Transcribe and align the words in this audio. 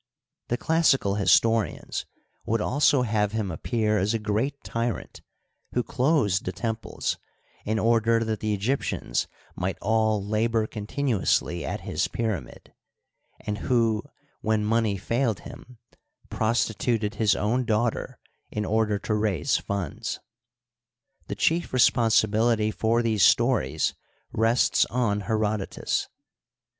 The 0.47 0.57
clas 0.57 0.91
sical 0.95 1.19
historians 1.19 2.07
would 2.43 2.59
also 2.59 3.03
have 3.03 3.33
him 3.33 3.51
appear 3.51 3.99
as 3.99 4.15
a 4.15 4.19
g^eat 4.19 4.53
tyrant, 4.63 5.21
who 5.73 5.83
closed 5.83 6.43
the 6.45 6.51
temples 6.51 7.19
in 7.65 7.77
order 7.77 8.23
that 8.23 8.39
the 8.39 8.51
Egyptians 8.51 9.27
might 9.55 9.77
all 9.79 10.25
labor 10.25 10.65
continuously 10.65 11.63
at 11.63 11.81
his 11.81 12.07
pyramid, 12.07 12.73
and 13.41 13.59
who, 13.59 14.01
when 14.41 14.65
money 14.65 14.97
failed 14.97 15.41
him, 15.41 15.77
prostituted 16.31 17.13
his 17.21 17.35
own 17.35 17.63
daughter 17.63 18.17
in 18.49 18.65
order 18.65 18.97
to 18.97 19.13
raise 19.13 19.57
funds. 19.59 20.19
The 21.27 21.35
chief 21.35 21.71
responsibility 21.71 22.71
for 22.71 23.03
these 23.03 23.21
stories 23.23 23.93
rests 24.31 24.83
on 24.89 25.21
Herodotus. 25.29 26.09